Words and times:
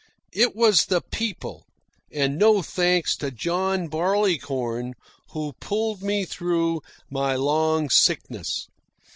It 0.33 0.55
was 0.55 0.87
the 0.87 0.99
PEOPLE, 1.01 1.63
and 2.11 2.39
no 2.39 2.63
thanks 2.63 3.15
to 3.17 3.29
John 3.29 3.87
Barleycorn, 3.87 4.95
who 5.29 5.53
pulled 5.61 6.01
me 6.01 6.25
through 6.25 6.81
my 7.11 7.35
long 7.35 7.87
sickness. 7.91 8.65